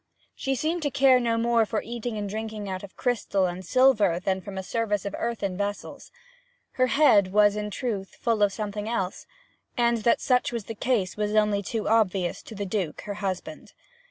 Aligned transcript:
She 0.33 0.55
seemed 0.55 0.81
to 0.81 0.89
care 0.89 1.19
no 1.19 1.37
more 1.37 1.63
for 1.63 1.83
eating 1.83 2.17
and 2.17 2.27
drinking 2.27 2.67
out 2.67 2.81
of 2.81 2.97
crystal 2.97 3.45
and 3.45 3.63
silver 3.63 4.19
than 4.19 4.41
from 4.41 4.57
a 4.57 4.63
service 4.63 5.05
of 5.05 5.13
earthen 5.15 5.55
vessels. 5.55 6.11
Her 6.71 6.87
head 6.87 7.31
was, 7.31 7.55
in 7.55 7.69
truth, 7.69 8.15
full 8.19 8.41
of 8.41 8.51
something 8.51 8.89
else; 8.89 9.27
and 9.77 9.97
that 9.97 10.19
such 10.19 10.51
was 10.51 10.63
the 10.63 10.73
case 10.73 11.17
was 11.17 11.35
only 11.35 11.61
too 11.61 11.87
obvious 11.87 12.41
to 12.41 12.55
the 12.55 12.65
Duke, 12.65 13.01
her 13.01 13.13
husband. 13.21 13.73